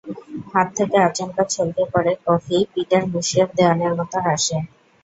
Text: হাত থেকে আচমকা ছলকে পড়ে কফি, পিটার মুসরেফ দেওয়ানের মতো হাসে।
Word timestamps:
হাত 0.51 0.67
থেকে 0.77 0.97
আচমকা 1.07 1.43
ছলকে 1.53 1.83
পড়ে 1.93 2.13
কফি, 2.25 2.57
পিটার 2.73 3.03
মুসরেফ 3.13 3.49
দেওয়ানের 3.57 3.93
মতো 3.99 4.17
হাসে। 4.25 4.57